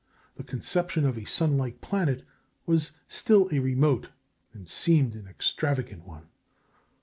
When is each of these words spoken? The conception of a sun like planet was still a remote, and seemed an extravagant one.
The 0.33 0.43
conception 0.43 1.05
of 1.05 1.15
a 1.15 1.25
sun 1.25 1.57
like 1.59 1.79
planet 1.79 2.25
was 2.65 2.93
still 3.07 3.47
a 3.53 3.59
remote, 3.59 4.09
and 4.51 4.67
seemed 4.67 5.13
an 5.13 5.27
extravagant 5.27 6.07
one. 6.07 6.29